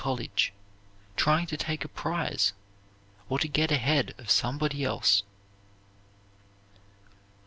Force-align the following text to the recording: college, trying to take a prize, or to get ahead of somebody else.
college, 0.03 0.51
trying 1.15 1.45
to 1.45 1.55
take 1.55 1.85
a 1.85 1.87
prize, 1.87 2.53
or 3.29 3.37
to 3.37 3.47
get 3.47 3.71
ahead 3.71 4.15
of 4.17 4.31
somebody 4.31 4.83
else. 4.83 5.21